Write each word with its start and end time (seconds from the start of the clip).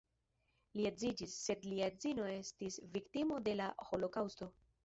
Li 0.77 0.87
edziĝis, 0.89 1.35
sed 1.49 1.69
lia 1.73 1.91
edzino 1.93 2.27
estis 2.31 2.81
viktimo 2.99 3.41
de 3.49 3.57
la 3.63 3.73
holokaŭsto. 3.91 4.53